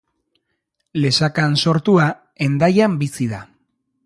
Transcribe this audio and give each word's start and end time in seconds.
Lesakan 1.03 1.53
sortua, 1.67 2.09
Hendaian 2.47 3.01
bizi 3.05 3.31
da. 3.37 3.45